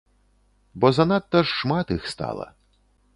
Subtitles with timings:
[0.83, 2.47] Бо занадта ж шмат іх стала.